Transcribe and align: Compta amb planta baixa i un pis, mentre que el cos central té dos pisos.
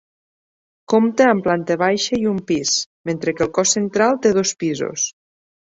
Compta 0.93 1.27
amb 1.33 1.45
planta 1.47 1.77
baixa 1.83 2.19
i 2.25 2.25
un 2.33 2.41
pis, 2.53 2.73
mentre 3.13 3.37
que 3.37 3.47
el 3.49 3.55
cos 3.61 3.77
central 3.81 4.21
té 4.27 4.35
dos 4.43 4.59
pisos. 4.67 5.09